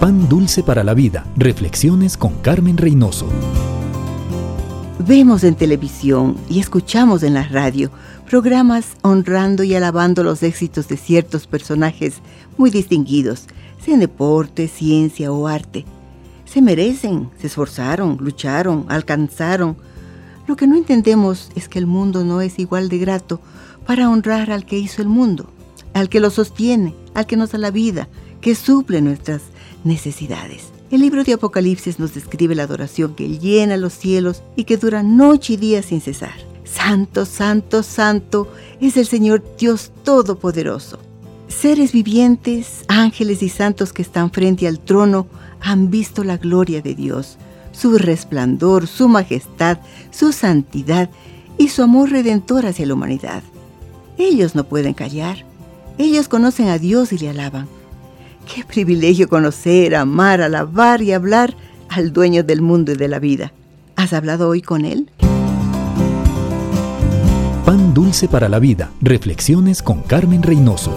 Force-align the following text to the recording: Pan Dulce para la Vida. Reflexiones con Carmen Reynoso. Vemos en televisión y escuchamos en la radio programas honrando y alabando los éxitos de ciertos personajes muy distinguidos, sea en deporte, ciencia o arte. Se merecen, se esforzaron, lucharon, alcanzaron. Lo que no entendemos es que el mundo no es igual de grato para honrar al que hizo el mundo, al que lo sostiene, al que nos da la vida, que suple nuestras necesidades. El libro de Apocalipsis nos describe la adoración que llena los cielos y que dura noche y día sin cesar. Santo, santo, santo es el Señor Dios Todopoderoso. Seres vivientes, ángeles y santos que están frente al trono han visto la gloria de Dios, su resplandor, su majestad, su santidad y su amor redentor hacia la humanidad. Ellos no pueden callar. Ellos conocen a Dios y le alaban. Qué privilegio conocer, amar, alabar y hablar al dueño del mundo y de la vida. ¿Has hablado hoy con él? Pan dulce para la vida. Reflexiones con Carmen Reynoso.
Pan 0.00 0.30
Dulce 0.30 0.62
para 0.62 0.82
la 0.82 0.94
Vida. 0.94 1.26
Reflexiones 1.36 2.16
con 2.16 2.32
Carmen 2.36 2.78
Reynoso. 2.78 3.26
Vemos 4.98 5.44
en 5.44 5.54
televisión 5.54 6.38
y 6.48 6.58
escuchamos 6.58 7.22
en 7.22 7.34
la 7.34 7.42
radio 7.42 7.90
programas 8.26 8.96
honrando 9.02 9.62
y 9.62 9.74
alabando 9.74 10.24
los 10.24 10.42
éxitos 10.42 10.88
de 10.88 10.96
ciertos 10.96 11.46
personajes 11.46 12.14
muy 12.56 12.70
distinguidos, 12.70 13.44
sea 13.84 13.92
en 13.92 14.00
deporte, 14.00 14.68
ciencia 14.68 15.32
o 15.32 15.46
arte. 15.46 15.84
Se 16.46 16.62
merecen, 16.62 17.28
se 17.38 17.48
esforzaron, 17.48 18.16
lucharon, 18.22 18.86
alcanzaron. 18.88 19.76
Lo 20.46 20.56
que 20.56 20.66
no 20.66 20.76
entendemos 20.76 21.50
es 21.56 21.68
que 21.68 21.78
el 21.78 21.86
mundo 21.86 22.24
no 22.24 22.40
es 22.40 22.58
igual 22.58 22.88
de 22.88 22.96
grato 22.96 23.38
para 23.84 24.08
honrar 24.08 24.50
al 24.50 24.64
que 24.64 24.78
hizo 24.78 25.02
el 25.02 25.08
mundo, 25.08 25.50
al 25.92 26.08
que 26.08 26.20
lo 26.20 26.30
sostiene, 26.30 26.94
al 27.12 27.26
que 27.26 27.36
nos 27.36 27.50
da 27.52 27.58
la 27.58 27.70
vida, 27.70 28.08
que 28.40 28.54
suple 28.54 29.02
nuestras 29.02 29.42
necesidades. 29.84 30.70
El 30.90 31.00
libro 31.02 31.22
de 31.24 31.34
Apocalipsis 31.34 31.98
nos 31.98 32.14
describe 32.14 32.54
la 32.54 32.64
adoración 32.64 33.14
que 33.14 33.28
llena 33.28 33.76
los 33.76 33.92
cielos 33.92 34.42
y 34.56 34.64
que 34.64 34.76
dura 34.76 35.02
noche 35.02 35.54
y 35.54 35.56
día 35.56 35.82
sin 35.82 36.00
cesar. 36.00 36.34
Santo, 36.64 37.26
santo, 37.26 37.82
santo 37.82 38.48
es 38.80 38.96
el 38.96 39.06
Señor 39.06 39.42
Dios 39.58 39.92
Todopoderoso. 40.04 40.98
Seres 41.48 41.92
vivientes, 41.92 42.84
ángeles 42.88 43.42
y 43.42 43.48
santos 43.48 43.92
que 43.92 44.02
están 44.02 44.30
frente 44.30 44.68
al 44.68 44.78
trono 44.78 45.26
han 45.60 45.90
visto 45.90 46.24
la 46.24 46.36
gloria 46.36 46.80
de 46.80 46.94
Dios, 46.94 47.38
su 47.72 47.98
resplandor, 47.98 48.86
su 48.86 49.08
majestad, 49.08 49.78
su 50.10 50.32
santidad 50.32 51.10
y 51.58 51.68
su 51.68 51.82
amor 51.82 52.10
redentor 52.10 52.66
hacia 52.66 52.86
la 52.86 52.94
humanidad. 52.94 53.42
Ellos 54.16 54.54
no 54.54 54.64
pueden 54.64 54.94
callar. 54.94 55.44
Ellos 55.98 56.28
conocen 56.28 56.68
a 56.68 56.78
Dios 56.78 57.12
y 57.12 57.18
le 57.18 57.30
alaban. 57.30 57.68
Qué 58.52 58.64
privilegio 58.64 59.28
conocer, 59.28 59.94
amar, 59.94 60.40
alabar 60.40 61.02
y 61.02 61.12
hablar 61.12 61.54
al 61.88 62.12
dueño 62.12 62.42
del 62.42 62.62
mundo 62.62 62.90
y 62.90 62.96
de 62.96 63.06
la 63.06 63.20
vida. 63.20 63.52
¿Has 63.94 64.12
hablado 64.12 64.48
hoy 64.48 64.60
con 64.60 64.84
él? 64.84 65.08
Pan 67.64 67.94
dulce 67.94 68.26
para 68.26 68.48
la 68.48 68.58
vida. 68.58 68.90
Reflexiones 69.00 69.82
con 69.82 70.02
Carmen 70.02 70.42
Reynoso. 70.42 70.96